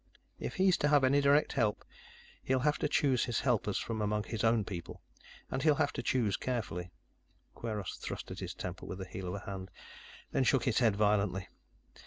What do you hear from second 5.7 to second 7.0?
have to choose carefully."